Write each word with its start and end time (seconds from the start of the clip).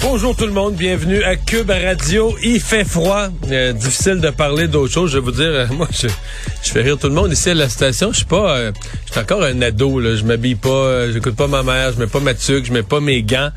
Bonjour 0.00 0.36
tout 0.36 0.46
le 0.46 0.52
monde, 0.52 0.74
bienvenue 0.74 1.22
à 1.24 1.36
Cube 1.36 1.70
Radio. 1.70 2.34
Il 2.42 2.60
fait 2.60 2.84
froid, 2.84 3.28
euh, 3.50 3.72
difficile 3.72 4.20
de 4.20 4.30
parler 4.30 4.68
d'autre 4.68 4.92
chose. 4.92 5.10
Je 5.10 5.18
vais 5.18 5.24
vous 5.24 5.32
dire, 5.32 5.46
euh, 5.46 5.66
moi, 5.72 5.88
je, 5.90 6.06
je, 6.06 6.70
fais 6.70 6.82
rire 6.82 6.98
tout 6.98 7.08
le 7.08 7.14
monde 7.14 7.32
ici 7.32 7.50
à 7.50 7.54
la 7.54 7.68
station. 7.68 8.12
Je 8.12 8.18
suis 8.18 8.24
pas, 8.24 8.56
euh, 8.56 8.72
je 9.06 9.12
suis 9.12 9.20
encore 9.20 9.42
un 9.42 9.60
ado. 9.62 9.98
Là. 9.98 10.14
Je 10.14 10.24
m'habille 10.24 10.54
pas, 10.54 10.68
euh, 10.68 11.12
j'écoute 11.12 11.36
pas 11.36 11.48
ma 11.48 11.62
mère, 11.62 11.92
je 11.92 11.98
mets 11.98 12.06
pas 12.06 12.20
ma 12.20 12.34
tuque, 12.34 12.66
je 12.66 12.72
mets 12.72 12.82
pas 12.82 13.00
mes 13.00 13.22
gants. 13.22 13.50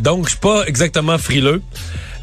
donc, 0.00 0.24
je 0.26 0.30
suis 0.30 0.40
pas 0.40 0.64
exactement 0.66 1.18
frileux. 1.18 1.62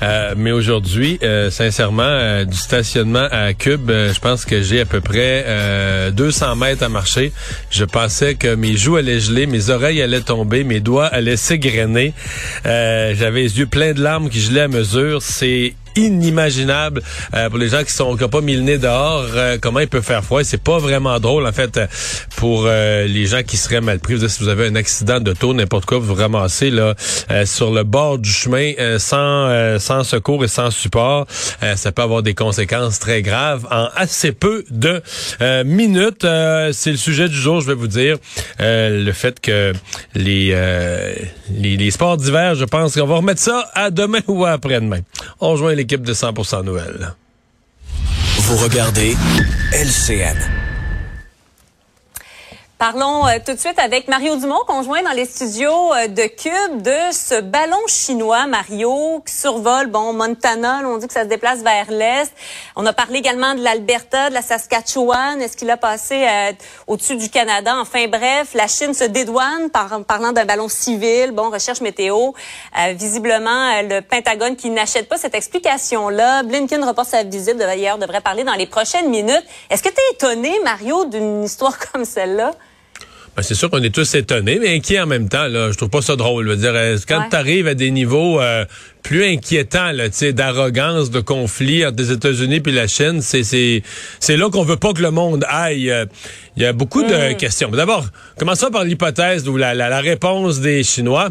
Euh, 0.01 0.33
mais 0.37 0.51
aujourd'hui, 0.51 1.19
euh, 1.23 1.49
sincèrement, 1.49 2.03
euh, 2.03 2.45
du 2.45 2.57
stationnement 2.57 3.27
à 3.31 3.53
Cube, 3.53 3.89
je 3.89 4.19
pense 4.19 4.45
que 4.45 4.61
j'ai 4.61 4.81
à 4.81 4.85
peu 4.85 5.01
près 5.01 5.45
200 6.11 6.55
mètres 6.55 6.83
à 6.83 6.89
marcher. 6.89 7.31
Je 7.69 7.85
pensais 7.85 8.35
que 8.35 8.55
mes 8.55 8.77
joues 8.77 8.97
allaient 8.97 9.19
geler, 9.19 9.45
mes 9.45 9.69
oreilles 9.69 10.01
allaient 10.01 10.21
tomber, 10.21 10.63
mes 10.63 10.79
doigts 10.79 11.07
allaient 11.07 11.37
s'égrener. 11.37 12.13
J'avais 12.65 13.41
les 13.41 13.59
yeux 13.59 13.67
pleins 13.67 13.93
de 13.93 14.01
larmes 14.01 14.29
qui 14.29 14.39
gelaient 14.39 14.61
à 14.61 14.67
mesure. 14.67 15.21
C'est 15.21 15.73
inimaginable 15.99 17.01
euh, 17.33 17.49
pour 17.49 17.59
les 17.59 17.69
gens 17.69 17.83
qui 17.83 17.91
sont 17.91 18.15
qui 18.15 18.23
ont 18.23 18.29
pas 18.29 18.41
mis 18.41 18.55
le 18.55 18.61
nez 18.61 18.77
dehors. 18.77 19.25
Euh, 19.35 19.57
comment 19.61 19.79
il 19.79 19.87
peut 19.87 20.01
faire 20.01 20.23
froid 20.23 20.43
C'est 20.43 20.61
pas 20.61 20.79
vraiment 20.79 21.19
drôle 21.19 21.45
en 21.45 21.51
fait 21.51 21.79
pour 22.37 22.65
euh, 22.65 23.05
les 23.05 23.25
gens 23.25 23.43
qui 23.43 23.57
seraient 23.57 23.81
mal 23.81 23.99
pris. 23.99 24.19
si 24.29 24.43
vous 24.43 24.49
avez 24.49 24.67
un 24.67 24.75
accident 24.75 25.19
de 25.19 25.33
taux, 25.33 25.53
n'importe 25.53 25.85
quoi, 25.85 25.99
vous 25.99 26.07
vous 26.07 26.15
ramassez 26.15 26.69
là 26.69 26.95
sur 27.45 27.71
le 27.71 27.83
bord 27.83 28.17
du 28.17 28.31
chemin 28.31 28.73
sans 28.97 29.79
sans 29.79 30.03
secours 30.03 30.43
et 30.43 30.47
sans 30.47 30.71
support, 30.71 31.27
ça 31.75 31.91
peut 31.91 32.01
avoir 32.01 32.23
des 32.23 32.33
conséquences 32.33 32.99
très 32.99 33.21
graves 33.21 33.67
en 33.71 33.89
assez 33.95 34.31
peu 34.31 34.63
de 34.69 35.01
minutes. 35.63 36.25
C'est 36.71 36.91
le 36.91 36.97
sujet 36.97 37.27
du 37.29 37.35
jour, 37.35 37.61
je 37.61 37.67
vais 37.67 37.75
vous 37.75 37.87
dire 37.87 38.17
le 38.59 39.11
fait 39.11 39.39
que 39.39 39.73
les, 40.15 40.55
les, 41.51 41.77
les 41.77 41.91
sports 41.91 42.17
d'hiver, 42.17 42.55
je 42.55 42.65
pense 42.65 42.95
qu'on 42.95 43.05
va 43.07 43.15
remettre 43.15 43.41
ça 43.41 43.69
à 43.73 43.91
demain 43.91 44.19
ou 44.27 44.45
après-demain. 44.45 44.99
On 45.39 45.51
rejoint 45.51 45.75
l'équipe 45.89 46.05
de 46.05 46.13
100% 46.13 46.63
Nouvelles. 46.63 47.15
Vous 48.41 48.57
regardez 48.57 49.17
LCN. 49.73 50.58
Parlons 52.79 53.27
euh, 53.27 53.39
tout 53.45 53.51
de 53.51 53.59
suite 53.59 53.77
avec 53.77 54.07
Mario 54.07 54.37
Dumont, 54.37 54.61
conjoint 54.65 55.03
dans 55.03 55.11
les 55.11 55.25
studios 55.25 55.93
euh, 55.93 56.07
de 56.07 56.21
Cube, 56.21 56.81
de 56.81 57.11
ce 57.11 57.41
ballon 57.41 57.85
chinois, 57.87 58.47
Mario, 58.47 59.21
qui 59.25 59.33
survole, 59.35 59.87
bon, 59.87 60.13
Montana, 60.13 60.79
on 60.85 60.95
dit 60.95 61.05
que 61.05 61.11
ça 61.11 61.23
se 61.23 61.27
déplace 61.27 61.59
vers 61.61 61.91
l'est. 61.91 62.31
On 62.77 62.85
a 62.85 62.93
parlé 62.93 63.19
également 63.19 63.53
de 63.53 63.61
l'Alberta, 63.61 64.29
de 64.29 64.33
la 64.33 64.41
Saskatchewan. 64.41 65.41
Est-ce 65.41 65.57
qu'il 65.57 65.69
a 65.69 65.75
passé 65.75 66.25
euh, 66.25 66.53
au-dessus 66.87 67.17
du 67.17 67.29
Canada? 67.29 67.75
Enfin 67.81 68.07
bref, 68.07 68.53
la 68.53 68.67
Chine 68.67 68.93
se 68.93 69.03
dédouane 69.03 69.69
par, 69.71 70.01
parlant 70.05 70.31
d'un 70.31 70.45
ballon 70.45 70.69
civil. 70.69 71.31
Bon, 71.31 71.49
recherche 71.49 71.81
météo. 71.81 72.31
visiblement, 72.93 73.81
le 73.81 73.99
Pentagone 73.99 74.55
qui 74.55 74.69
n'achète 74.69 75.09
pas 75.09 75.17
cette 75.17 75.35
explication-là. 75.35 76.43
Blinken 76.43 76.85
reporte 76.85 77.09
sa 77.09 77.23
visite, 77.23 77.57
d'ailleurs, 77.57 77.97
devrait 77.97 78.21
parler 78.21 78.45
dans 78.45 78.55
les 78.55 78.67
prochaines 78.67 79.09
minutes. 79.09 79.43
Est-ce 79.69 79.83
que 79.83 79.89
tu 79.89 79.95
es 79.95 80.13
étonné, 80.13 80.57
Mario, 80.63 81.03
d'une 81.03 81.43
histoire 81.43 81.77
comme 81.91 82.05
celle-là? 82.05 82.53
Ben, 83.35 83.43
c'est 83.43 83.55
sûr 83.55 83.69
qu'on 83.69 83.81
est 83.81 83.93
tous 83.93 84.15
étonnés, 84.15 84.59
mais 84.59 84.75
inquiets 84.75 84.99
en 84.99 85.07
même 85.07 85.29
temps. 85.29 85.47
Là. 85.47 85.71
Je 85.71 85.77
trouve 85.77 85.89
pas 85.89 86.01
ça 86.01 86.15
drôle. 86.15 86.45
Je 86.45 86.51
veux 86.51 86.57
dire, 86.57 86.73
quand 87.07 87.29
tu 87.29 87.35
arrives 87.35 87.67
à 87.67 87.73
des 87.73 87.91
niveaux 87.91 88.41
euh, 88.41 88.65
plus 89.03 89.23
inquiétants, 89.23 89.91
là, 89.91 90.09
d'arrogance, 90.31 91.09
de 91.09 91.19
conflit 91.19 91.85
entre 91.85 91.97
les 91.97 92.11
États-Unis 92.11 92.61
et 92.65 92.71
la 92.71 92.87
Chine, 92.87 93.21
c'est 93.21 93.43
c'est 94.19 94.37
là 94.37 94.49
qu'on 94.49 94.63
veut 94.63 94.77
pas 94.77 94.93
que 94.93 95.01
le 95.01 95.11
monde 95.11 95.45
aille. 95.47 95.89
Euh, 95.89 96.05
il 96.57 96.63
y 96.63 96.65
a 96.65 96.73
beaucoup 96.73 97.03
de 97.03 97.33
mm. 97.33 97.37
questions. 97.37 97.69
D'abord, 97.69 98.05
commençons 98.37 98.71
par 98.71 98.83
l'hypothèse 98.83 99.47
ou 99.47 99.57
la, 99.57 99.73
la, 99.73 99.99
réponse 100.01 100.59
des 100.59 100.83
Chinois. 100.83 101.29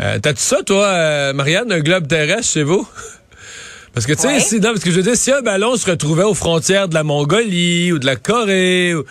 Euh, 0.00 0.18
T'as-tu 0.20 0.40
ça, 0.40 0.62
toi, 0.64 1.32
Marianne, 1.34 1.70
un 1.72 1.80
globe 1.80 2.06
terrestre 2.06 2.52
chez 2.54 2.62
vous? 2.62 2.88
Parce 3.92 4.06
que, 4.06 4.12
tu 4.12 4.20
sais, 4.20 4.38
si, 4.38 4.60
parce 4.60 4.78
que 4.78 4.90
je 4.92 4.96
veux 4.96 5.02
dire, 5.02 5.16
si 5.16 5.32
un 5.32 5.40
ballon 5.40 5.76
se 5.76 5.90
retrouvait 5.90 6.22
aux 6.22 6.34
frontières 6.34 6.88
de 6.88 6.94
la 6.94 7.02
Mongolie 7.02 7.90
ou 7.90 7.98
de 7.98 8.06
la 8.06 8.14
Corée, 8.14 8.94
ou, 8.94 9.04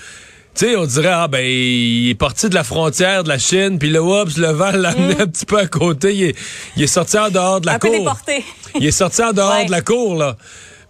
tu 0.58 0.66
sais, 0.66 0.76
on 0.76 0.86
dirait, 0.86 1.10
ah 1.10 1.28
ben, 1.28 1.46
il 1.46 2.10
est 2.10 2.16
parti 2.16 2.50
de 2.50 2.56
la 2.56 2.64
frontière 2.64 3.24
de 3.24 3.30
la 3.30 3.38
Chine, 3.38 3.78
puis 3.78 3.90
le 3.90 4.02
oups, 4.02 4.38
le 4.38 4.48
vent 4.48 4.72
l'a 4.72 4.90
amené 4.90 5.14
mm. 5.14 5.22
un 5.22 5.28
petit 5.28 5.46
peu 5.46 5.60
à 5.60 5.68
côté. 5.68 6.16
Il 6.16 6.24
est, 6.24 6.36
il 6.76 6.84
est 6.84 6.88
sorti 6.88 7.18
en 7.20 7.30
dehors 7.30 7.62
de 7.62 7.68
la 7.68 7.78
cour. 7.78 8.18
il 8.80 8.86
est 8.86 8.92
sorti 8.92 9.22
en 9.22 9.34
dehors 9.34 9.66
de 9.66 9.72
la 9.72 9.82
cour, 9.82 10.16
là. 10.16 10.36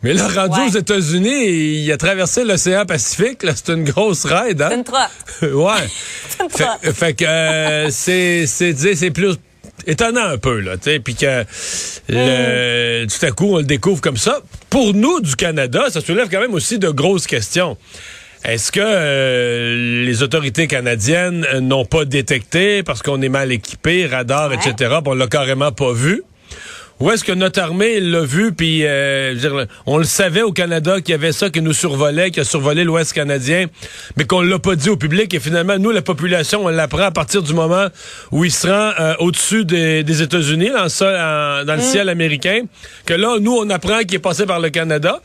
Mais 0.04 0.14
là, 0.14 0.28
rendu 0.28 0.60
aux 0.62 0.80
États-Unis, 0.80 1.84
il 1.84 1.92
a 1.92 1.98
traversé 1.98 2.46
l'océan 2.46 2.86
Pacifique. 2.86 3.44
Là, 3.44 3.54
c'est 3.56 3.74
une 3.74 3.84
grosse 3.84 4.26
raid, 4.26 4.62
hein? 4.62 4.70
C'est 4.70 4.76
une 4.78 4.84
trotte. 4.84 5.42
ouais. 5.42 5.90
c'est 6.30 6.44
une 6.44 6.50
fait, 6.50 6.94
fait, 6.94 7.14
que 7.14 7.26
euh, 7.26 7.88
c'est, 7.92 8.46
c'est, 8.48 8.74
c'est 8.74 9.12
plus 9.12 9.36
étonnant 9.86 10.26
un 10.26 10.38
peu, 10.38 10.60
là, 10.62 10.78
tu 10.78 10.84
sais, 10.84 11.00
puis 11.00 11.16
que 11.16 11.44
le, 12.08 13.04
mm. 13.04 13.08
tout 13.08 13.26
à 13.26 13.32
coup, 13.32 13.56
on 13.56 13.58
le 13.58 13.64
découvre 13.64 14.00
comme 14.00 14.18
ça. 14.18 14.40
Pour 14.70 14.94
nous, 14.94 15.20
du 15.20 15.36
Canada, 15.36 15.86
ça 15.90 16.00
soulève 16.00 16.30
quand 16.30 16.40
même 16.40 16.54
aussi 16.54 16.80
de 16.80 16.90
grosses 16.90 17.28
questions. 17.28 17.76
Est-ce 18.48 18.72
que 18.72 18.80
euh, 18.82 20.06
les 20.06 20.24
autorités 20.24 20.68
canadiennes 20.68 21.46
euh, 21.54 21.60
n'ont 21.60 21.84
pas 21.84 22.06
détecté 22.06 22.82
parce 22.82 23.02
qu'on 23.02 23.22
est 23.22 23.28
mal 23.28 23.52
équipé, 23.52 24.06
radar, 24.06 24.54
etc., 24.54 25.00
on 25.06 25.14
l'a 25.14 25.28
carrément 25.28 25.74
pas 25.74 25.92
vu? 25.92 26.24
Où 27.00 27.12
est-ce 27.12 27.24
que 27.24 27.32
notre 27.32 27.62
armée 27.62 28.00
l'a 28.00 28.22
vu, 28.22 28.52
puis 28.54 28.82
euh, 28.84 29.66
on 29.86 30.00
le 30.00 30.04
savait 30.04 30.42
au 30.42 30.52
Canada 30.52 31.00
qu'il 31.00 31.12
y 31.12 31.14
avait 31.14 31.32
ça 31.32 31.52
qui 31.52 31.62
nous 31.62 31.74
survolait, 31.74 32.32
qui 32.32 32.40
a 32.40 32.44
survolé 32.44 32.84
l'Ouest 32.84 33.14
canadien, 33.14 33.68
mais 34.16 34.26
qu'on 34.26 34.42
l'a 34.42 34.58
pas 34.58 34.76
dit 34.76 34.90
au 34.90 34.98
public. 34.98 35.32
Et 35.34 35.40
finalement, 35.40 35.78
nous, 35.78 35.92
la 35.92 36.02
population, 36.02 36.66
on 36.66 36.70
l'apprend 36.70 37.04
à 37.04 37.12
partir 37.12 37.44
du 37.44 37.54
moment 37.54 37.88
où 38.32 38.46
il 38.46 38.52
se 38.52 38.68
rend 38.68 38.92
euh, 39.00 39.14
au-dessus 39.20 39.64
des, 39.64 40.22
États-Unis, 40.22 40.70
dans, 40.70 40.88
dans 41.66 41.76
le 41.76 41.82
mm. 41.82 41.82
ciel 41.82 42.10
américain, 42.10 42.62
que 43.06 43.14
là, 43.14 43.38
nous, 43.40 43.56
on 43.56 43.70
apprend 43.70 44.00
qu'il 44.00 44.16
est 44.16 44.20
passé 44.20 44.48
par 44.48 44.60
le 44.60 44.70
Canada. 44.70 45.22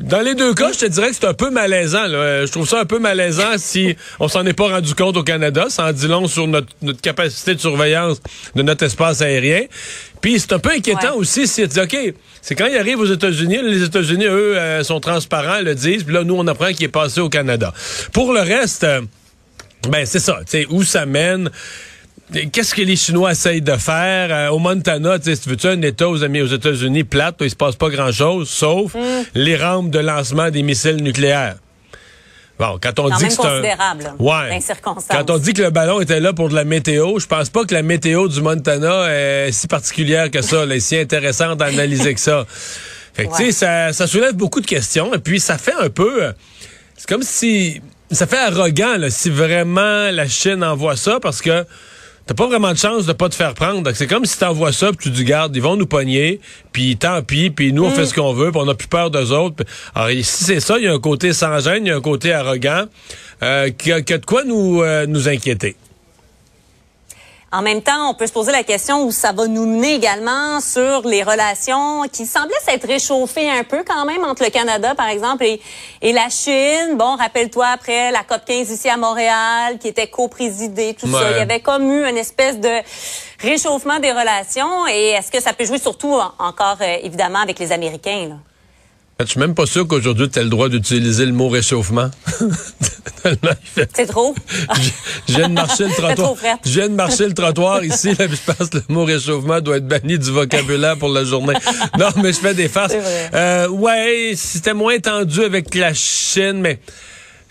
Dans 0.00 0.20
les 0.20 0.36
deux 0.36 0.54
cas, 0.54 0.70
je 0.72 0.78
te 0.78 0.86
dirais 0.86 1.08
que 1.08 1.16
c'est 1.16 1.26
un 1.26 1.34
peu 1.34 1.50
malaisant. 1.50 2.06
Là. 2.06 2.46
Je 2.46 2.52
trouve 2.52 2.68
ça 2.68 2.80
un 2.80 2.84
peu 2.84 3.00
malaisant 3.00 3.54
si 3.56 3.96
on 4.20 4.28
s'en 4.28 4.46
est 4.46 4.52
pas 4.52 4.68
rendu 4.68 4.94
compte 4.94 5.16
au 5.16 5.24
Canada. 5.24 5.66
Ça 5.68 5.86
en 5.86 5.92
dit 5.92 6.06
long 6.06 6.28
sur 6.28 6.46
notre, 6.46 6.68
notre 6.80 7.00
capacité 7.00 7.54
de 7.56 7.60
surveillance 7.60 8.20
de 8.54 8.62
notre 8.62 8.84
espace 8.84 9.20
aérien. 9.20 9.62
Puis 10.22 10.38
c'est 10.38 10.52
un 10.52 10.58
peu 10.60 10.70
inquiétant 10.70 11.16
aussi 11.16 11.46
si 11.46 11.68
tu 11.68 11.80
OK, 11.80 11.96
c'est 12.40 12.54
quand 12.54 12.66
il 12.66 12.78
arrive 12.78 13.00
aux 13.00 13.12
États-Unis, 13.12 13.58
les 13.62 13.82
États-Unis, 13.82 14.24
eux, 14.24 14.56
euh, 14.56 14.82
sont 14.84 15.00
transparents, 15.00 15.60
le 15.60 15.74
disent, 15.74 16.04
puis 16.04 16.14
là, 16.14 16.22
nous, 16.22 16.36
on 16.36 16.46
apprend 16.46 16.72
qu'il 16.72 16.84
est 16.84 16.88
passé 16.88 17.20
au 17.20 17.28
Canada. 17.28 17.74
Pour 18.12 18.32
le 18.32 18.40
reste, 18.40 18.84
euh, 18.84 19.00
ben 19.88 20.06
c'est 20.06 20.20
ça, 20.20 20.38
tu 20.46 20.52
sais, 20.52 20.66
où 20.70 20.84
ça 20.84 21.04
mène. 21.06 21.50
Qu'est-ce 22.52 22.74
que 22.74 22.82
les 22.82 22.96
Chinois 22.96 23.32
essayent 23.32 23.60
de 23.60 23.76
faire? 23.76 24.28
Euh, 24.30 24.48
au 24.50 24.58
Montana, 24.58 25.18
tu 25.18 25.34
veux-tu 25.46 25.66
un 25.66 25.82
État 25.82 26.08
aux, 26.08 26.22
aux 26.22 26.46
États-Unis 26.46 27.04
plate 27.04 27.40
où 27.40 27.44
il 27.44 27.50
se 27.50 27.56
passe 27.56 27.74
pas 27.74 27.90
grand-chose, 27.90 28.48
sauf 28.48 28.94
mm. 28.94 28.98
les 29.34 29.56
rampes 29.56 29.90
de 29.90 29.98
lancement 29.98 30.50
des 30.50 30.62
missiles 30.62 31.02
nucléaires? 31.02 31.56
Bon, 32.62 32.78
quand 32.80 33.00
on 33.00 33.10
dit 33.16 33.24
que 33.24 33.32
c'est 33.32 33.44
un... 33.44 33.60
ouais. 34.20 34.60
Quand 35.10 35.30
on 35.30 35.38
dit 35.38 35.52
que 35.52 35.62
le 35.62 35.70
ballon 35.70 36.00
était 36.00 36.20
là 36.20 36.32
pour 36.32 36.48
de 36.48 36.54
la 36.54 36.62
météo, 36.62 37.18
je 37.18 37.26
pense 37.26 37.50
pas 37.50 37.64
que 37.64 37.74
la 37.74 37.82
météo 37.82 38.28
du 38.28 38.40
Montana 38.40 39.12
est 39.12 39.50
si 39.50 39.66
particulière 39.66 40.30
que 40.30 40.42
ça, 40.42 40.64
est 40.64 40.78
si 40.78 40.96
intéressante 40.96 41.60
à 41.60 41.64
analyser 41.64 42.14
que 42.14 42.20
ça. 42.20 42.46
Fait 43.14 43.26
que, 43.26 43.36
tu 43.36 43.46
sais, 43.46 43.52
ça, 43.52 43.92
ça 43.92 44.06
soulève 44.06 44.34
beaucoup 44.34 44.60
de 44.60 44.66
questions 44.66 45.12
et 45.12 45.18
puis 45.18 45.40
ça 45.40 45.58
fait 45.58 45.74
un 45.74 45.90
peu... 45.90 46.26
Euh, 46.26 46.32
c'est 46.96 47.08
comme 47.08 47.24
si... 47.24 47.82
Ça 48.12 48.28
fait 48.28 48.38
arrogant, 48.38 48.96
là, 48.96 49.10
si 49.10 49.28
vraiment 49.28 50.10
la 50.12 50.28
Chine 50.28 50.62
envoie 50.62 50.96
ça, 50.96 51.18
parce 51.20 51.42
que 51.42 51.66
t'as 52.26 52.34
pas 52.34 52.46
vraiment 52.46 52.72
de 52.72 52.78
chance 52.78 53.06
de 53.06 53.12
pas 53.12 53.28
te 53.28 53.34
faire 53.34 53.54
prendre. 53.54 53.90
C'est 53.94 54.06
comme 54.06 54.24
si 54.24 54.38
t'envoies 54.38 54.72
ça, 54.72 54.92
puis 54.92 55.10
tu 55.10 55.10
dis, 55.10 55.24
garde, 55.24 55.54
ils 55.54 55.62
vont 55.62 55.76
nous 55.76 55.86
pogner, 55.86 56.40
puis 56.72 56.96
tant 56.96 57.22
pis, 57.22 57.50
puis 57.50 57.72
nous, 57.72 57.84
on 57.84 57.90
fait 57.90 58.02
mm. 58.02 58.06
ce 58.06 58.14
qu'on 58.14 58.32
veut, 58.32 58.50
puis 58.50 58.60
on 58.62 58.68
a 58.68 58.74
plus 58.74 58.88
peur 58.88 59.10
d'eux 59.10 59.32
autres. 59.32 59.64
Alors, 59.94 60.10
si 60.10 60.44
c'est 60.44 60.60
ça, 60.60 60.78
il 60.78 60.84
y 60.84 60.88
a 60.88 60.92
un 60.92 61.00
côté 61.00 61.32
sans 61.32 61.58
gêne, 61.60 61.86
il 61.86 61.88
y 61.88 61.92
a 61.92 61.96
un 61.96 62.00
côté 62.00 62.32
arrogant, 62.32 62.84
euh, 63.42 63.70
qui, 63.70 63.92
a, 63.92 64.00
de 64.00 64.24
quoi 64.24 64.44
nous, 64.44 64.82
euh, 64.82 65.06
nous 65.06 65.28
inquiéter. 65.28 65.76
En 67.54 67.60
même 67.60 67.82
temps, 67.82 68.08
on 68.08 68.14
peut 68.14 68.26
se 68.26 68.32
poser 68.32 68.50
la 68.50 68.62
question 68.62 69.04
où 69.04 69.10
ça 69.10 69.32
va 69.32 69.46
nous 69.46 69.66
mener 69.66 69.94
également 69.94 70.58
sur 70.62 71.06
les 71.06 71.22
relations 71.22 72.04
qui 72.10 72.24
semblaient 72.24 72.54
s'être 72.64 72.86
réchauffées 72.86 73.50
un 73.50 73.62
peu 73.62 73.84
quand 73.86 74.06
même 74.06 74.24
entre 74.24 74.44
le 74.44 74.48
Canada, 74.48 74.94
par 74.94 75.08
exemple, 75.08 75.44
et, 75.44 75.60
et 76.00 76.12
la 76.14 76.30
Chine. 76.30 76.96
Bon, 76.96 77.14
rappelle-toi 77.16 77.66
après 77.66 78.10
la 78.10 78.22
COP 78.22 78.46
15 78.46 78.70
ici 78.70 78.88
à 78.88 78.96
Montréal, 78.96 79.78
qui 79.78 79.88
était 79.88 80.06
co-présidée, 80.06 80.94
tout 80.94 81.06
ça. 81.12 81.30
Il 81.32 81.36
y 81.36 81.40
avait 81.40 81.60
comme 81.60 81.92
eu 81.92 82.06
une 82.08 82.16
espèce 82.16 82.58
de 82.58 82.80
réchauffement 83.40 83.98
des 83.98 84.12
relations. 84.12 84.86
Et 84.88 85.10
est-ce 85.10 85.30
que 85.30 85.40
ça 85.40 85.52
peut 85.52 85.66
jouer 85.66 85.78
surtout 85.78 86.18
encore, 86.38 86.78
euh, 86.80 86.96
évidemment, 87.02 87.40
avec 87.40 87.58
les 87.58 87.70
Américains? 87.70 88.28
Là? 88.30 88.34
Je 89.24 89.30
suis 89.30 89.40
même 89.40 89.54
pas 89.54 89.66
sûr 89.66 89.86
qu'aujourd'hui, 89.86 90.28
tu 90.28 90.38
as 90.38 90.42
le 90.42 90.48
droit 90.48 90.68
d'utiliser 90.68 91.26
le 91.26 91.32
mot 91.32 91.48
réchauffement? 91.48 92.10
C'est 93.94 94.06
trop. 94.06 94.34
je, 95.28 95.34
viens 95.34 95.48
de 95.48 95.54
marcher 95.54 95.84
le 95.84 95.90
trottoir. 95.96 96.34
Je 96.64 96.70
viens 96.70 96.88
de 96.88 96.94
marcher 96.94 97.26
le 97.26 97.34
trottoir 97.34 97.84
ici, 97.84 98.14
là, 98.18 98.26
je 98.28 98.52
pense 98.52 98.68
que 98.68 98.78
le 98.78 98.94
mot 98.94 99.04
réchauffement 99.04 99.60
doit 99.60 99.76
être 99.76 99.86
banni 99.86 100.18
du 100.18 100.30
vocabulaire 100.30 100.96
pour 100.98 101.08
la 101.08 101.24
journée. 101.24 101.54
Non, 101.98 102.08
mais 102.22 102.32
je 102.32 102.38
fais 102.38 102.54
des 102.54 102.68
farces. 102.68 102.94
Euh, 103.34 103.68
ouais, 103.68 104.32
c'était 104.34 104.74
moins 104.74 104.98
tendu 104.98 105.42
avec 105.42 105.74
la 105.74 105.92
Chine, 105.94 106.60
mais 106.60 106.78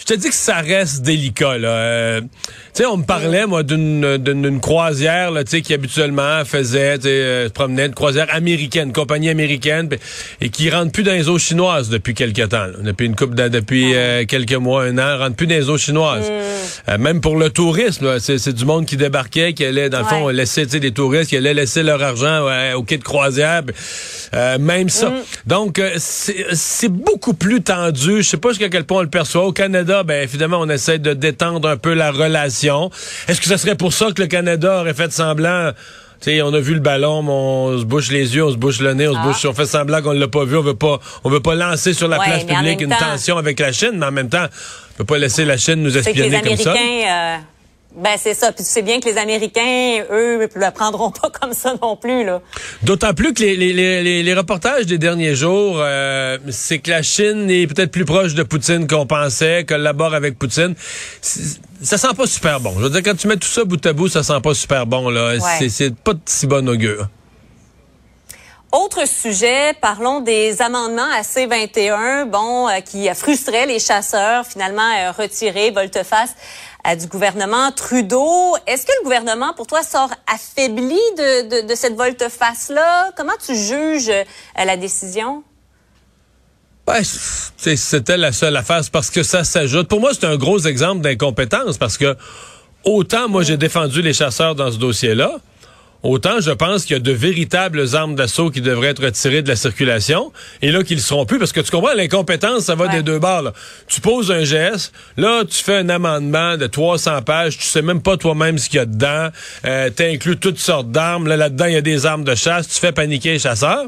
je 0.01 0.05
te 0.05 0.13
dis 0.15 0.29
que 0.29 0.35
ça 0.35 0.57
reste 0.57 1.03
délicat. 1.03 1.59
Là. 1.59 1.69
Euh, 1.69 2.21
tu 2.21 2.27
sais, 2.73 2.85
on 2.87 2.97
me 2.97 3.03
parlait, 3.03 3.45
moi, 3.45 3.61
d'une, 3.61 4.17
d'une, 4.17 4.59
croisière, 4.59 5.29
là, 5.29 5.43
tu 5.43 5.51
sais, 5.51 5.61
qui 5.61 5.75
habituellement 5.75 6.43
faisait, 6.43 6.97
euh, 7.05 7.49
promenait 7.49 7.85
une 7.85 7.93
croisière 7.93 8.25
américaine, 8.33 8.93
compagnie 8.93 9.29
américaine, 9.29 9.89
et 10.39 10.49
qui 10.49 10.71
rentre 10.71 10.91
plus 10.91 11.03
dans 11.03 11.11
les 11.11 11.29
eaux 11.29 11.37
chinoises 11.37 11.89
depuis 11.89 12.15
quelques 12.15 12.49
temps. 12.49 12.67
Depuis 12.81 13.05
une 13.05 13.15
coupe, 13.15 13.35
depuis 13.35 13.93
ah. 13.93 13.97
euh, 13.97 14.25
quelques 14.25 14.55
mois, 14.55 14.85
un 14.85 14.97
an, 14.97 15.19
rentre 15.19 15.35
plus 15.35 15.45
dans 15.45 15.55
les 15.55 15.69
eaux 15.69 15.77
chinoises. 15.77 16.31
Mm. 16.87 16.97
même 16.97 17.21
pour 17.21 17.35
le 17.35 17.51
tourisme, 17.51 18.19
c'est, 18.19 18.39
c'est 18.39 18.53
du 18.53 18.65
monde 18.65 18.87
qui 18.87 18.97
débarquait, 18.97 19.53
qui 19.53 19.63
allait, 19.63 19.89
dans 19.91 19.99
le 19.99 20.05
fond, 20.05 20.29
laisser, 20.29 20.65
tu 20.65 20.71
sais, 20.71 20.79
des 20.79 20.93
touristes 20.93 21.29
qui 21.29 21.37
allaient 21.37 21.53
laisser 21.53 21.83
leur 21.83 22.01
argent 22.01 22.47
au 22.75 22.81
quai 22.81 22.97
de 22.97 23.03
croisière. 23.03 23.61
même 24.59 24.89
ça. 24.89 25.11
Mm. 25.11 25.23
Donc, 25.45 25.81
c'est, 25.97 26.47
c'est 26.53 26.89
beaucoup 26.89 27.35
plus 27.35 27.61
tendu. 27.61 28.23
Je 28.23 28.29
sais 28.29 28.37
pas 28.37 28.49
jusqu'à 28.49 28.69
quel 28.69 28.85
point 28.85 28.99
on 28.99 29.03
le 29.03 29.09
perçoit. 29.09 29.45
Au 29.45 29.51
Canada, 29.51 29.90
ben 30.03 30.23
évidemment, 30.23 30.59
on 30.59 30.69
essaie 30.69 30.99
de 30.99 31.13
détendre 31.13 31.67
un 31.67 31.77
peu 31.77 31.93
la 31.93 32.11
relation. 32.11 32.89
Est-ce 33.27 33.41
que 33.41 33.47
ce 33.47 33.57
serait 33.57 33.75
pour 33.75 33.93
ça 33.93 34.11
que 34.11 34.21
le 34.21 34.27
Canada 34.27 34.81
aurait 34.81 34.93
fait 34.93 35.11
semblant? 35.11 35.71
Sais, 36.21 36.41
on 36.43 36.53
a 36.53 36.59
vu 36.59 36.75
le 36.75 36.79
ballon, 36.79 37.23
mais 37.23 37.31
on 37.31 37.79
se 37.79 37.83
bouche 37.83 38.11
les 38.11 38.35
yeux, 38.35 38.45
on 38.45 38.51
se 38.51 38.55
bouche 38.55 38.79
le 38.79 38.93
nez, 38.93 39.07
on 39.07 39.13
se 39.13 39.17
ah. 39.19 39.25
bouche, 39.25 39.43
on 39.45 39.53
fait 39.53 39.65
semblant 39.65 40.03
qu'on 40.03 40.11
l'a 40.11 40.27
pas 40.27 40.45
vu, 40.45 40.55
on 40.55 40.61
veut 40.61 40.75
pas, 40.75 40.99
on 41.23 41.29
veut 41.31 41.39
pas 41.39 41.55
lancer 41.55 41.93
sur 41.93 42.07
la 42.07 42.17
place 42.17 42.43
publique 42.43 42.81
une 42.81 42.95
tension 42.95 43.37
avec 43.37 43.59
la 43.59 43.71
Chine, 43.71 43.93
mais 43.95 44.05
en 44.05 44.11
même 44.11 44.29
temps, 44.29 44.45
on 44.45 44.97
peut 44.97 45.05
pas 45.05 45.17
laisser 45.17 45.45
la 45.45 45.57
Chine 45.57 45.81
nous 45.81 45.97
espionner 45.97 46.41
comme 46.41 46.57
ça. 46.57 46.75
Euh, 46.75 47.37
ben 47.95 48.15
c'est 48.17 48.33
ça. 48.33 48.51
Puis 48.51 48.63
tu 48.63 48.69
sais 48.69 48.81
bien 48.81 48.99
que 48.99 49.05
les 49.05 49.17
Américains, 49.17 50.03
eux, 50.11 50.37
ne 50.37 50.59
la 50.59 50.71
prendront 50.71 51.11
pas 51.11 51.29
comme 51.41 51.53
ça 51.53 51.75
non 51.81 51.97
plus 51.97 52.23
là. 52.23 52.41
D'autant 52.83 53.13
plus 53.13 53.33
que 53.33 53.41
les, 53.41 53.55
les, 53.55 53.73
les, 53.73 54.23
les, 54.23 54.33
reportages 54.33 54.85
des 54.85 54.97
derniers 54.97 55.35
jours, 55.35 55.75
euh, 55.77 56.37
c'est 56.49 56.79
que 56.79 56.89
la 56.89 57.01
Chine 57.01 57.49
est 57.49 57.67
peut-être 57.67 57.91
plus 57.91 58.05
proche 58.05 58.33
de 58.33 58.43
Poutine 58.43 58.87
qu'on 58.87 59.05
pensait, 59.05 59.65
collabore 59.65 60.13
avec 60.13 60.39
Poutine. 60.39 60.75
Ça 61.21 61.97
sent 61.97 62.13
pas 62.15 62.27
super 62.27 62.59
bon. 62.59 62.73
Je 62.77 62.83
veux 62.83 62.89
dire, 62.89 63.03
quand 63.03 63.17
tu 63.17 63.27
mets 63.27 63.37
tout 63.37 63.47
ça 63.47 63.65
bout 63.65 63.85
à 63.85 63.93
bout, 63.93 64.07
ça 64.07 64.23
sent 64.23 64.39
pas 64.41 64.53
super 64.53 64.85
bon 64.85 65.09
là. 65.09 65.35
C'est 65.69 65.95
pas 65.95 66.13
de 66.13 66.21
si 66.25 66.47
bon 66.47 66.67
augure. 66.69 67.07
Autre 68.71 69.05
sujet, 69.05 69.73
parlons 69.81 70.21
des 70.21 70.61
amendements 70.61 71.11
à 71.13 71.23
C-21, 71.23 72.23
bon, 72.29 72.69
euh, 72.69 72.79
qui 72.79 73.09
frustraient 73.13 73.65
les 73.65 73.79
chasseurs, 73.79 74.45
finalement 74.45 74.89
euh, 74.97 75.11
retirés, 75.11 75.71
volte-face 75.71 76.35
du 76.97 77.07
gouvernement 77.07 77.71
Trudeau. 77.71 78.55
Est-ce 78.67 78.85
que 78.85 78.91
le 78.99 79.03
gouvernement, 79.03 79.53
pour 79.53 79.67
toi, 79.67 79.83
sort 79.83 80.09
affaibli 80.31 80.99
de, 81.17 81.67
de, 81.67 81.75
cette 81.75 81.95
volte-face-là? 81.95 83.11
Comment 83.15 83.33
tu 83.43 83.55
juges 83.55 84.09
euh, 84.09 84.23
la 84.55 84.77
décision? 84.77 85.43
Ouais, 86.87 87.01
c'était 87.05 88.17
la 88.17 88.31
seule 88.31 88.57
affaire, 88.57 88.81
parce 88.91 89.09
que 89.09 89.23
ça 89.23 89.43
s'ajoute. 89.43 89.87
Pour 89.87 90.01
moi, 90.01 90.11
c'est 90.13 90.25
un 90.25 90.35
gros 90.35 90.59
exemple 90.59 91.01
d'incompétence, 91.01 91.77
parce 91.77 91.97
que 91.97 92.17
autant 92.83 93.29
moi 93.29 93.43
j'ai 93.43 93.57
défendu 93.57 94.01
les 94.01 94.13
chasseurs 94.13 94.55
dans 94.55 94.71
ce 94.71 94.77
dossier-là, 94.77 95.37
Autant 96.03 96.39
je 96.39 96.51
pense 96.51 96.85
qu'il 96.85 96.95
y 96.95 96.97
a 96.97 96.99
de 96.99 97.11
véritables 97.11 97.95
armes 97.95 98.15
d'assaut 98.15 98.49
qui 98.49 98.61
devraient 98.61 98.89
être 98.89 99.03
retirées 99.03 99.43
de 99.43 99.47
la 99.47 99.55
circulation 99.55 100.31
et 100.61 100.71
là 100.71 100.83
qu'ils 100.83 100.97
ne 100.97 101.01
seront 101.01 101.25
plus 101.25 101.37
parce 101.37 101.51
que 101.51 101.59
tu 101.59 101.69
comprends 101.69 101.93
l'incompétence 101.93 102.63
ça 102.63 102.75
va 102.75 102.87
des 102.87 103.03
deux 103.03 103.19
bords. 103.19 103.51
Tu 103.87 104.01
poses 104.01 104.31
un 104.31 104.43
geste, 104.43 104.93
là 105.17 105.43
tu 105.45 105.63
fais 105.63 105.77
un 105.77 105.89
amendement 105.89 106.57
de 106.57 106.65
300 106.65 107.21
pages, 107.21 107.57
tu 107.57 107.65
sais 107.65 107.83
même 107.83 108.01
pas 108.01 108.17
toi-même 108.17 108.57
ce 108.57 108.69
qu'il 108.69 108.77
y 108.77 108.81
a 108.81 108.85
dedans, 108.85 109.29
euh, 109.65 109.89
tu 109.95 110.03
inclus 110.03 110.37
toutes 110.37 110.59
sortes 110.59 110.91
d'armes, 110.91 111.27
là 111.27 111.37
là-dedans 111.37 111.65
il 111.65 111.73
y 111.73 111.77
a 111.77 111.81
des 111.81 112.05
armes 112.05 112.23
de 112.23 112.33
chasse, 112.33 112.67
tu 112.67 112.79
fais 112.79 112.91
paniquer 112.91 113.33
les 113.33 113.39
chasseurs. 113.39 113.85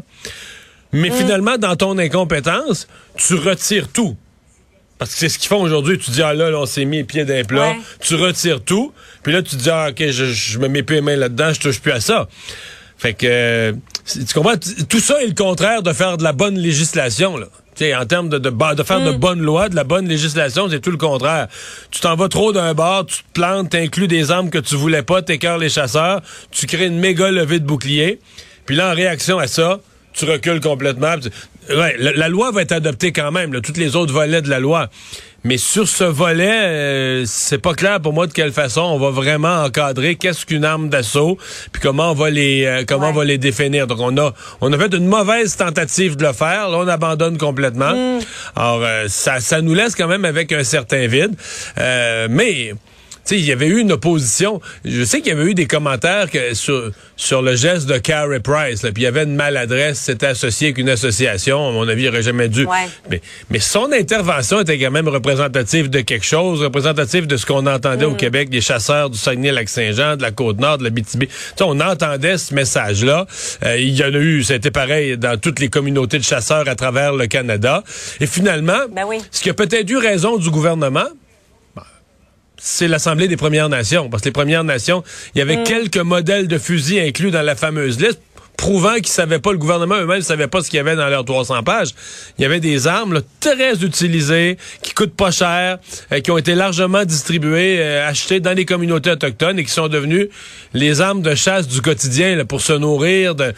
Mais 0.92 1.10
mm. 1.10 1.14
finalement 1.14 1.58
dans 1.58 1.76
ton 1.76 1.98
incompétence, 1.98 2.88
tu 3.16 3.34
retires 3.34 3.88
tout. 3.88 4.16
Parce 5.04 5.16
que 5.16 5.20
c'est 5.20 5.28
ce 5.28 5.38
qu'ils 5.38 5.50
font 5.50 5.62
aujourd'hui. 5.62 5.98
Tu 5.98 6.12
dis, 6.12 6.22
ah 6.22 6.34
là, 6.34 6.50
on 6.58 6.66
s'est 6.66 6.86
mis 6.86 6.98
les 6.98 7.04
pieds 7.04 7.26
d'un 7.26 7.44
plat. 7.44 7.76
Tu 8.00 8.16
retires 8.16 8.62
tout. 8.62 8.94
Puis 9.22 9.34
là, 9.34 9.42
tu 9.42 9.58
dis, 9.58 9.70
ah, 9.70 9.90
OK, 9.90 10.02
je, 10.10 10.60
me 10.60 10.70
mets 10.70 10.82
plus 10.82 10.96
les 10.96 11.02
mains 11.02 11.18
là-dedans, 11.18 11.52
je 11.52 11.60
touche 11.60 11.82
plus 11.82 11.92
à 11.92 12.00
ça. 12.00 12.30
Fait 12.98 13.14
que, 13.14 13.76
tu 14.06 14.34
comprends? 14.34 14.56
Tout 14.88 15.02
ça 15.02 15.22
est 15.22 15.28
le 15.28 15.34
contraire 15.34 15.84
de 15.84 15.92
faire 15.92 16.16
de 16.16 16.24
la 16.24 16.32
bonne 16.32 16.58
législation, 16.58 17.36
là. 17.36 17.48
sais, 17.76 17.94
en 17.94 18.06
termes 18.06 18.30
de, 18.30 18.38
de, 18.38 18.50
de 18.50 18.84
faire 18.84 19.02
de 19.02 19.12
mm. 19.12 19.18
bonnes 19.18 19.42
lois, 19.42 19.68
de 19.68 19.76
la 19.76 19.84
bonne 19.84 20.08
législation, 20.08 20.70
c'est 20.70 20.80
tout 20.80 20.92
le 20.92 20.98
contraire. 20.98 21.50
Tu 21.92 22.00
t'en 22.00 22.16
vas 22.16 22.30
trop 22.30 22.54
d'un 22.54 22.74
bord, 22.74 23.06
tu 23.06 23.18
te 23.18 23.32
plantes, 23.34 23.72
t'inclus 23.72 24.08
des 24.08 24.32
armes 24.32 24.50
que 24.50 24.60
tu 24.60 24.76
voulais 24.76 25.04
pas, 25.04 25.22
t'écœures 25.22 25.58
les 25.58 25.68
chasseurs, 25.68 26.22
tu 26.52 26.66
crées 26.66 26.86
une 26.86 27.00
méga 27.00 27.30
levée 27.30 27.60
de 27.60 27.66
bouclier. 27.66 28.22
Puis 28.66 28.78
là, 28.78 28.92
en 28.92 28.96
réaction 28.96 29.38
à 29.38 29.48
ça, 29.48 29.82
tu 30.14 30.24
recules 30.24 30.62
complètement. 30.62 31.16
Ouais, 31.70 31.96
la, 31.98 32.30
loi 32.30 32.52
va 32.52 32.62
être 32.62 32.72
adoptée 32.72 33.12
quand 33.12 33.32
même, 33.32 33.54
là, 33.54 33.62
toutes 33.62 33.78
les 33.78 33.96
autres 33.96 34.14
volets 34.14 34.42
de 34.42 34.50
la 34.50 34.60
loi. 34.60 34.90
Mais 35.46 35.58
sur 35.58 35.90
ce 35.90 36.06
volet, 36.06 36.62
euh, 36.64 37.24
c'est 37.26 37.58
pas 37.58 37.74
clair 37.74 38.00
pour 38.00 38.14
moi 38.14 38.28
de 38.28 38.32
quelle 38.32 38.54
façon 38.54 38.82
on 38.82 38.98
va 38.98 39.10
vraiment 39.10 39.64
encadrer 39.64 40.16
qu'est-ce 40.16 40.46
qu'une 40.46 40.64
arme 40.64 40.88
d'assaut, 40.88 41.38
puis 41.74 41.82
comment 41.82 42.12
on 42.12 42.14
va 42.14 42.30
les 42.30 42.66
euh, 42.66 42.84
comment 42.88 43.10
on 43.10 43.14
va 43.14 43.26
les 43.26 43.38
définir. 43.38 43.86
Donc 43.86 44.00
on 44.00 44.18
a 44.18 44.34
on 44.62 44.72
a 44.72 44.78
fait 44.78 44.94
une 44.94 45.08
mauvaise 45.08 45.58
tentative 45.58 46.16
de 46.16 46.26
le 46.26 46.32
faire, 46.32 46.70
là 46.70 46.78
on 46.78 46.88
abandonne 46.88 47.38
complètement. 47.38 47.94
Mm. 47.94 48.20
Alors 48.56 48.84
euh, 48.84 49.06
ça 49.10 49.42
ça 49.42 49.62
nous 49.62 49.74
laisse 49.74 49.96
quand 49.96 50.08
même 50.08 50.24
avec 50.24 50.54
un 50.54 50.64
certain 50.64 51.08
vide. 51.08 51.36
mais 52.30 52.74
sais, 53.24 53.38
il 53.38 53.46
y 53.46 53.52
avait 53.52 53.68
eu 53.68 53.80
une 53.80 53.92
opposition. 53.92 54.62
Je 54.86 55.04
sais 55.04 55.22
qu'il 55.22 55.30
y 55.30 55.36
avait 55.36 55.50
eu 55.50 55.54
des 55.54 55.66
commentaires 55.66 56.30
que, 56.30 56.54
sur, 56.54 56.92
sur 57.16 57.42
le 57.42 57.56
geste 57.56 57.88
de 57.88 57.98
Carey 57.98 58.40
Price. 58.40 58.82
Puis 58.82 58.92
il 58.98 59.04
y 59.04 59.08
avait 59.08 59.24
une 59.24 59.36
maladresse, 59.36 60.00
c'était 60.00 60.28
associé 60.28 60.68
avec 60.68 60.78
une 60.78 60.90
association. 60.90 61.70
À 61.70 61.72
mon 61.72 61.88
avis, 61.88 62.04
il 62.04 62.06
n'aurait 62.08 62.24
jamais 62.24 62.50
dû. 62.50 62.68
Mais, 63.10 63.22
mais 63.50 63.60
son 63.60 63.92
intervention 63.92 64.62
était 64.62 64.78
quand 64.80 64.92
même 64.92 65.08
représentative 65.08 65.90
de 65.90 66.02
quelque 66.02 66.26
chose, 66.26 66.62
représentative 66.62 67.28
de 67.28 67.38
ce 67.38 67.46
qu'on 67.46 67.66
entendait 67.66 68.06
au 68.06 68.12
mm. 68.12 68.18
Québec, 68.18 68.50
des 68.50 68.62
chasseurs 68.62 69.10
du 69.10 69.18
Saguenay-Lac-Saint-Jean, 69.18 70.18
de 70.18 70.22
la 70.22 70.32
Côte-Nord, 70.32 70.78
de 70.78 70.84
la 70.84 70.90
BTB. 70.90 71.24
on 71.62 71.80
entendait 71.80 72.38
ce 72.38 72.54
message-là. 72.54 73.26
Euh, 73.66 73.78
il 73.78 73.96
y 73.96 74.04
en 74.04 74.14
a 74.14 74.18
eu, 74.18 74.44
c'était 74.44 74.72
pareil 74.72 75.18
dans 75.18 75.40
toutes 75.40 75.60
les 75.60 75.70
communautés 75.70 76.18
de 76.18 76.24
chasseurs 76.24 76.68
à 76.68 76.76
travers 76.76 77.14
le 77.14 77.28
Canada. 77.28 77.84
Et 78.20 78.28
finalement, 78.28 78.80
ben 78.92 79.06
oui. 79.08 79.18
ce 79.32 79.42
qui 79.42 79.50
a 79.50 79.54
peut-être 79.54 79.90
eu 79.90 79.98
raison 79.98 80.38
du 80.38 80.50
gouvernement, 80.50 81.08
c'est 82.66 82.88
l'Assemblée 82.88 83.28
des 83.28 83.36
Premières 83.36 83.68
Nations. 83.68 84.10
Parce 84.10 84.24
que 84.24 84.30
les 84.30 84.34
Premières 84.34 84.64
Nations, 84.64 85.04
il 85.36 85.40
y 85.40 85.42
avait 85.42 85.58
mm. 85.58 85.64
quelques 85.66 85.98
modèles 85.98 86.48
de 86.48 86.58
fusils 86.58 87.00
inclus 87.00 87.30
dans 87.30 87.42
la 87.42 87.56
fameuse 87.56 88.00
liste 88.00 88.20
prouvant 88.56 88.96
qu'ils 88.96 89.08
savaient 89.08 89.40
pas, 89.40 89.52
le 89.52 89.58
gouvernement 89.58 89.96
eux-mêmes 89.96 90.20
ne 90.20 90.24
savait 90.24 90.48
pas 90.48 90.62
ce 90.62 90.70
qu'il 90.70 90.78
y 90.78 90.80
avait 90.80 90.96
dans 90.96 91.10
leurs 91.10 91.26
300 91.26 91.64
pages. 91.64 91.90
Il 92.38 92.44
y 92.44 92.46
avait 92.46 92.62
des 92.62 92.88
armes 92.88 93.22
très 93.42 93.84
utilisées, 93.84 94.58
qui 94.82 94.94
coûtent 94.94 95.16
pas 95.16 95.32
cher, 95.32 95.80
euh, 96.12 96.20
qui 96.22 96.32
ont 96.32 96.38
été 96.38 96.56
largement 96.56 97.04
distribuées, 97.04 97.80
euh, 97.80 98.08
achetées 98.08 98.40
dans 98.40 98.54
les 98.54 98.64
communautés 98.64 99.10
autochtones 99.10 99.60
et 99.60 99.66
qui 99.66 99.72
sont 99.72 99.90
devenues 99.90 100.30
les 100.74 101.02
armes 101.02 101.22
de 101.22 101.36
chasse 101.36 101.68
du 101.68 101.82
quotidien 101.82 102.46
pour 102.46 102.62
se 102.62 102.74
nourrir 102.74 103.36
de, 103.36 103.54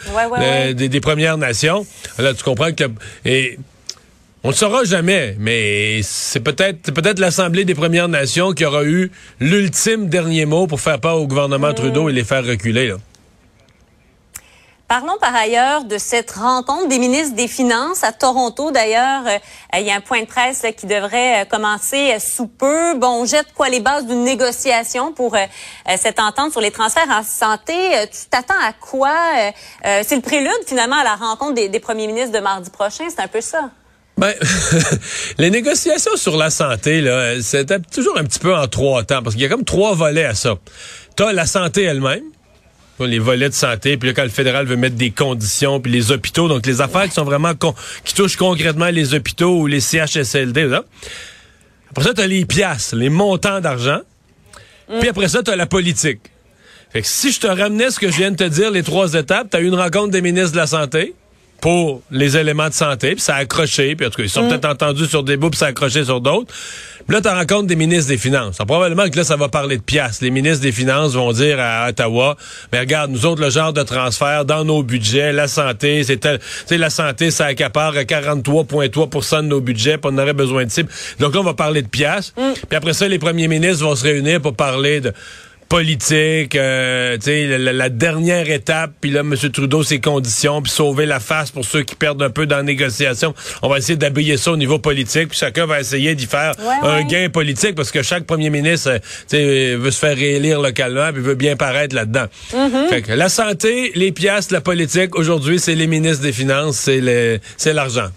des, 0.72 1.00
Premières 1.00 1.38
Nations. 1.38 1.86
Là, 2.18 2.34
tu 2.34 2.42
comprends 2.42 2.72
que... 2.72 2.84
Et, 3.24 3.58
on 4.46 4.50
ne 4.50 4.52
le 4.52 4.58
saura 4.58 4.84
jamais, 4.84 5.34
mais 5.40 6.02
c'est 6.04 6.38
peut-être 6.38 6.92
peut-être 6.92 7.18
l'Assemblée 7.18 7.64
des 7.64 7.74
Premières 7.74 8.06
Nations 8.06 8.52
qui 8.52 8.64
aura 8.64 8.84
eu 8.84 9.10
l'ultime 9.40 10.08
dernier 10.08 10.46
mot 10.46 10.68
pour 10.68 10.80
faire 10.80 11.00
part 11.00 11.20
au 11.20 11.26
gouvernement 11.26 11.70
mm. 11.70 11.74
Trudeau 11.74 12.08
et 12.08 12.12
les 12.12 12.22
faire 12.22 12.46
reculer. 12.46 12.94
Parlons 14.86 15.18
par 15.20 15.34
ailleurs 15.34 15.82
de 15.82 15.98
cette 15.98 16.30
rencontre 16.30 16.86
des 16.86 17.00
ministres 17.00 17.34
des 17.34 17.48
Finances 17.48 18.04
à 18.04 18.12
Toronto. 18.12 18.70
D'ailleurs, 18.70 19.24
euh, 19.26 19.78
il 19.80 19.82
y 19.84 19.90
a 19.90 19.96
un 19.96 20.00
point 20.00 20.20
de 20.20 20.26
presse 20.26 20.64
qui 20.76 20.86
devrait 20.86 21.42
euh, 21.42 21.44
commencer 21.44 22.12
euh, 22.12 22.20
sous 22.20 22.46
peu. 22.46 22.94
Bon, 22.94 23.22
on 23.22 23.24
jette 23.24 23.52
quoi 23.52 23.68
les 23.68 23.80
bases 23.80 24.06
d'une 24.06 24.22
négociation 24.22 25.12
pour 25.12 25.36
cette 25.98 26.20
entente 26.20 26.52
sur 26.52 26.60
les 26.60 26.70
transferts 26.70 27.10
en 27.10 27.24
santé. 27.24 27.74
tu 28.12 28.28
t'attends 28.30 28.54
à 28.62 28.72
quoi? 28.72 29.12
c'est 29.82 30.14
le 30.14 30.22
prélude 30.22 30.52
finalement 30.68 30.98
à 31.00 31.04
la 31.04 31.16
rencontre 31.16 31.54
des, 31.54 31.68
des 31.68 31.80
premiers 31.80 32.06
ministres 32.06 32.30
de 32.30 32.38
mardi 32.38 32.70
prochain. 32.70 33.06
C'est 33.10 33.20
un 33.20 33.26
peu 33.26 33.40
ça? 33.40 33.70
Ben, 34.18 34.32
les 35.38 35.50
négociations 35.50 36.16
sur 36.16 36.36
la 36.36 36.48
santé, 36.48 37.02
là, 37.02 37.40
c'était 37.42 37.80
toujours 37.80 38.16
un 38.16 38.24
petit 38.24 38.38
peu 38.38 38.54
en 38.54 38.66
trois 38.66 39.02
temps, 39.04 39.22
parce 39.22 39.34
qu'il 39.34 39.42
y 39.42 39.46
a 39.46 39.48
comme 39.50 39.64
trois 39.64 39.94
volets 39.94 40.24
à 40.24 40.34
ça. 40.34 40.54
T'as 41.16 41.32
la 41.32 41.44
santé 41.44 41.82
elle-même, 41.82 42.22
les 43.00 43.18
volets 43.18 43.50
de 43.50 43.54
santé, 43.54 43.98
puis 43.98 44.08
là, 44.08 44.14
quand 44.14 44.22
le 44.22 44.30
fédéral 44.30 44.64
veut 44.64 44.76
mettre 44.76 44.96
des 44.96 45.10
conditions, 45.10 45.80
puis 45.80 45.92
les 45.92 46.12
hôpitaux, 46.12 46.48
donc 46.48 46.64
les 46.64 46.80
affaires 46.80 47.04
qui 47.04 47.12
sont 47.12 47.24
vraiment 47.24 47.52
qui 48.04 48.14
touchent 48.14 48.36
concrètement 48.36 48.88
les 48.88 49.12
hôpitaux 49.12 49.58
ou 49.58 49.66
les 49.66 49.80
CHSLD, 49.80 50.64
là. 50.64 50.84
Après 51.90 52.04
ça, 52.04 52.14
t'as 52.14 52.26
les 52.26 52.46
piastres, 52.46 52.96
les 52.96 53.10
montants 53.10 53.60
d'argent. 53.60 54.00
Puis 55.00 55.08
après 55.08 55.28
ça, 55.28 55.42
t'as 55.42 55.56
la 55.56 55.66
politique. 55.66 56.20
Fait 56.90 57.02
que 57.02 57.08
si 57.08 57.32
je 57.32 57.40
te 57.40 57.46
ramenais 57.46 57.90
ce 57.90 57.98
que 57.98 58.10
je 58.10 58.16
viens 58.16 58.30
de 58.30 58.36
te 58.36 58.44
dire, 58.44 58.70
les 58.70 58.82
trois 58.82 59.14
étapes, 59.14 59.48
t'as 59.50 59.60
eu 59.60 59.66
une 59.66 59.74
rencontre 59.74 60.08
des 60.08 60.22
ministres 60.22 60.52
de 60.52 60.56
la 60.56 60.66
Santé, 60.66 61.14
pour 61.60 62.02
les 62.10 62.36
éléments 62.36 62.68
de 62.68 62.74
santé, 62.74 63.12
puis 63.12 63.20
ça 63.20 63.34
a 63.36 63.38
accroché, 63.38 63.96
puis 63.96 64.06
en 64.06 64.10
tout 64.10 64.16
cas, 64.16 64.22
ils 64.22 64.28
sont 64.30 64.44
Mm. 64.44 64.48
peut-être 64.48 64.64
entendus 64.66 65.06
sur 65.06 65.22
des 65.22 65.36
bouts, 65.36 65.50
puis 65.50 65.58
ça 65.58 65.66
a 65.66 65.68
accroché 65.70 66.04
sur 66.04 66.20
d'autres. 66.20 66.52
Puis 67.06 67.14
là, 67.14 67.20
tu 67.22 67.28
rencontres 67.28 67.66
des 67.68 67.76
ministres 67.76 68.08
des 68.08 68.18
Finances. 68.18 68.56
Alors, 68.58 68.66
probablement 68.66 69.08
que 69.08 69.16
là, 69.16 69.22
ça 69.24 69.36
va 69.36 69.48
parler 69.48 69.76
de 69.76 69.82
piastres. 69.82 70.24
Les 70.24 70.30
ministres 70.30 70.60
des 70.62 70.72
Finances 70.72 71.12
vont 71.14 71.30
dire 71.32 71.56
à 71.60 71.88
Ottawa, 71.88 72.36
mais 72.72 72.80
regarde, 72.80 73.10
nous 73.12 73.24
autres, 73.26 73.40
le 73.40 73.48
genre 73.50 73.72
de 73.72 73.82
transfert 73.82 74.44
dans 74.44 74.64
nos 74.64 74.82
budgets, 74.82 75.32
la 75.32 75.46
santé, 75.46 76.02
c'est 76.02 76.16
tel- 76.18 76.38
tu 76.40 76.44
sais, 76.66 76.78
la 76.78 76.90
santé, 76.90 77.30
ça 77.30 77.46
accapare 77.46 77.94
43,3% 77.94 79.42
de 79.42 79.48
nos 79.48 79.60
budgets, 79.60 79.98
puis 79.98 80.10
on 80.12 80.18
aurait 80.18 80.32
besoin 80.32 80.64
de 80.64 80.70
cibles. 80.70 80.90
Donc 81.20 81.34
là, 81.34 81.40
on 81.40 81.44
va 81.44 81.54
parler 81.54 81.82
de 81.82 81.88
piastres. 81.88 82.32
Puis 82.68 82.76
après 82.76 82.92
ça, 82.92 83.06
les 83.08 83.18
premiers 83.18 83.48
ministres 83.48 83.84
vont 83.84 83.94
se 83.94 84.02
réunir 84.04 84.40
pour 84.40 84.54
parler 84.54 85.00
de 85.00 85.12
politique, 85.68 86.54
euh, 86.54 87.16
tu 87.16 87.24
sais, 87.24 87.58
la, 87.58 87.72
la 87.72 87.88
dernière 87.88 88.48
étape, 88.50 88.92
puis 89.00 89.10
là, 89.10 89.20
M. 89.20 89.34
Trudeau, 89.52 89.82
ses 89.82 90.00
conditions, 90.00 90.62
puis 90.62 90.70
sauver 90.70 91.06
la 91.06 91.20
face 91.20 91.50
pour 91.50 91.64
ceux 91.64 91.82
qui 91.82 91.94
perdent 91.94 92.22
un 92.22 92.30
peu 92.30 92.46
dans 92.46 92.56
la 92.58 92.62
négociation. 92.62 93.34
On 93.62 93.68
va 93.68 93.78
essayer 93.78 93.96
d'habiller 93.96 94.36
ça 94.36 94.52
au 94.52 94.56
niveau 94.56 94.78
politique, 94.78 95.28
puis 95.28 95.38
chacun 95.38 95.66
va 95.66 95.80
essayer 95.80 96.14
d'y 96.14 96.26
faire 96.26 96.52
Ouais, 96.58 96.88
un 96.88 96.96
ouais. 96.98 97.04
gain 97.04 97.28
politique, 97.28 97.74
parce 97.74 97.90
que 97.90 98.02
chaque 98.02 98.24
premier 98.24 98.50
ministre, 98.50 98.90
euh, 98.90 98.98
tu 99.28 99.36
sais, 99.36 99.74
veut 99.76 99.90
se 99.90 99.98
faire 99.98 100.16
réélire 100.16 100.60
localement, 100.60 101.12
puis 101.12 101.22
veut 101.22 101.34
bien 101.34 101.56
paraître 101.56 101.94
là-dedans. 101.94 102.26
Mm-hmm. 102.52 102.88
Fait 102.88 103.02
que 103.02 103.12
la 103.12 103.28
santé, 103.28 103.92
les 103.94 104.12
piastres, 104.12 104.52
la 104.52 104.60
politique, 104.60 105.16
aujourd'hui, 105.16 105.58
c'est 105.58 105.74
les 105.74 105.86
ministres 105.86 106.22
des 106.22 106.32
Finances, 106.32 106.76
c'est 107.56 107.72
l'argent. 107.72 108.08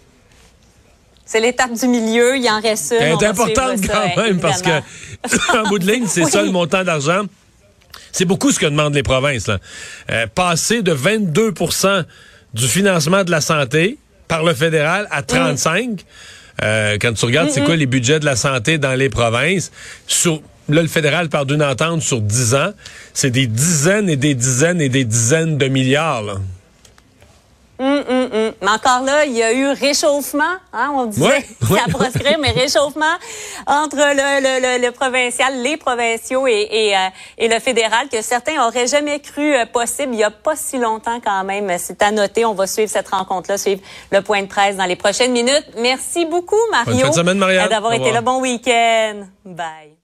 C'est 1.31 1.39
l'étape 1.39 1.71
du 1.74 1.88
milieu, 1.88 2.38
il 2.38 2.50
en 2.50 2.59
reste 2.59 2.91
une. 2.91 2.98
Elle 3.05 3.12
est 3.12 3.24
importante 3.24 3.81
quand 3.88 4.15
ça, 4.15 4.21
même 4.24 4.39
parce 4.39 4.63
que 4.63 4.69
en 5.59 5.69
bout 5.69 5.77
de 5.77 5.86
ligne, 5.86 6.07
c'est 6.07 6.24
Oui. 6.24 6.31
ça 6.31 6.41
le 6.41 6.50
montant 6.50 6.83
d'argent. 6.83 7.21
C'est 8.12 8.25
beaucoup 8.25 8.51
ce 8.51 8.57
que 8.57 8.65
demandent 8.65 8.95
les 8.95 9.03
provinces. 9.03 9.45
Là. 9.45 9.59
Euh, 10.09 10.25
passer 10.33 10.81
de 10.81 10.91
22% 10.91 12.03
du 12.55 12.67
financement 12.67 13.24
de 13.24 13.29
la 13.29 13.41
santé 13.41 14.00
par 14.27 14.43
le 14.43 14.55
fédéral 14.55 15.07
à 15.12 15.21
35 15.21 16.03
euh, 16.63 16.98
quand 17.00 17.13
tu 17.13 17.25
regardes 17.25 17.51
c'est 17.51 17.63
quoi 17.63 17.75
les 17.75 17.86
budgets 17.86 18.19
de 18.19 18.25
la 18.25 18.36
santé 18.36 18.79
dans 18.79 18.95
les 18.95 19.09
provinces, 19.09 19.71
sur 20.07 20.41
Là, 20.67 20.81
le 20.83 20.88
fédéral 20.88 21.29
part 21.29 21.45
d'une 21.48 21.63
entente 21.63 22.01
sur 22.01 22.21
10 22.21 22.55
ans. 22.55 22.71
C'est 23.13 23.31
des 23.31 23.48
dizaines 23.48 24.09
et 24.09 24.15
des 24.15 24.33
dizaines 24.36 24.81
et 24.81 24.89
des 24.89 25.03
dizaines 25.03 25.57
de 25.59 25.67
milliards. 25.67 26.21
Là. 26.24 26.33
Hum. 27.79 28.49
Mais 28.62 28.70
encore 28.70 29.01
là, 29.04 29.25
il 29.25 29.34
y 29.34 29.44
a 29.44 29.54
eu 29.54 29.70
réchauffement, 29.70 30.44
hein, 30.74 30.92
on 30.96 31.06
disait, 31.06 31.25
Ouais, 31.28 31.46
ouais. 31.72 31.80
ça 31.80 31.86
proscrit, 31.89 32.36
mais 32.39 32.51
réchauffement 32.51 33.06
entre 33.68 33.96
le, 33.98 34.42
le, 34.42 34.78
le, 34.80 34.86
le 34.86 34.92
provincial, 34.92 35.62
les 35.62 35.78
provinciaux 35.78 36.48
et, 36.48 36.68
et, 36.72 36.96
euh, 36.98 37.00
et 37.38 37.48
le 37.48 37.60
fédéral 37.60 38.10
que 38.10 38.22
certains 38.22 38.66
auraient 38.68 38.88
jamais 38.88 39.20
cru 39.20 39.56
euh, 39.56 39.66
possible 39.66 40.13
il 40.13 40.20
y 40.20 40.24
a 40.24 40.32
pas 40.32 40.56
si 40.56 40.78
longtemps 40.78 41.20
quand 41.24 41.44
même. 41.44 41.72
C'est 41.78 42.01
à 42.01 42.12
noter. 42.12 42.46
On 42.46 42.54
va 42.54 42.68
suivre 42.68 42.89
cette 42.89 43.08
rencontre-là, 43.10 43.58
suivre 43.58 43.82
le 44.12 44.22
point 44.22 44.42
de 44.42 44.48
presse 44.48 44.75
dans 44.75 44.86
les 44.86 44.96
prochaines 44.96 45.32
minutes. 45.32 45.66
Merci 45.78 46.25
beaucoup, 46.25 46.56
Mario, 46.72 46.92
Bonne 46.94 47.01
fin 47.01 47.10
de 47.10 47.16
semaine, 47.16 47.38
Marianne. 47.38 47.70
d'avoir 47.70 47.94
été 47.94 48.12
là. 48.12 48.22
Bon 48.22 48.39
week-end. 48.42 49.24
Bye. 49.46 49.99